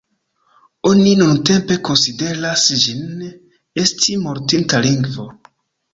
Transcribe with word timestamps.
Oni 0.91 1.11
nuntempe 1.19 1.77
konsideras 1.89 2.65
ĝin 2.85 3.23
esti 3.85 4.17
mortinta 4.27 4.85
lingvo. 4.87 5.29